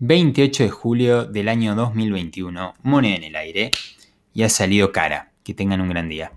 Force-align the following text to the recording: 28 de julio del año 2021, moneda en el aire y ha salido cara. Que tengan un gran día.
28 0.00 0.62
de 0.62 0.70
julio 0.70 1.24
del 1.24 1.48
año 1.48 1.74
2021, 1.74 2.74
moneda 2.84 3.16
en 3.16 3.24
el 3.24 3.34
aire 3.34 3.72
y 4.32 4.44
ha 4.44 4.48
salido 4.48 4.92
cara. 4.92 5.32
Que 5.42 5.54
tengan 5.54 5.80
un 5.80 5.88
gran 5.88 6.08
día. 6.08 6.32